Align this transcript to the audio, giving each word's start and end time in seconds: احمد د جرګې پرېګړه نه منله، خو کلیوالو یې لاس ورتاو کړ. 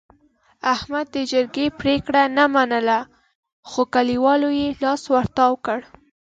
احمد 0.73 1.05
د 1.15 1.17
جرګې 1.31 1.65
پرېګړه 1.79 2.23
نه 2.37 2.45
منله، 2.53 2.99
خو 3.69 3.81
کلیوالو 3.93 4.49
یې 4.59 4.67
لاس 4.83 5.01
ورتاو 5.13 5.53
کړ. 5.65 5.79